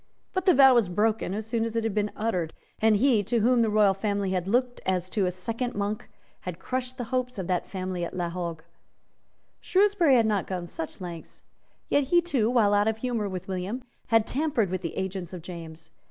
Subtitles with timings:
[0.33, 3.41] But the vow was broken as soon as it had been uttered; and he to
[3.41, 7.37] whom the royal family had looked as to a second Monk had crushed the hopes
[7.37, 8.63] of that family at La Hogue.
[9.59, 11.43] Shrewsbury had not gone such lengths.
[11.87, 15.43] Yet he too, while out of humour with William, had tampered with the agents of
[15.43, 15.91] James.